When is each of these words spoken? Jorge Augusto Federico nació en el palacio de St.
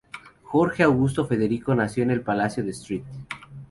Jorge 0.41 0.81
Augusto 0.83 1.27
Federico 1.27 1.75
nació 1.75 2.01
en 2.01 2.09
el 2.09 2.21
palacio 2.23 2.63
de 2.63 2.71
St. 2.71 3.03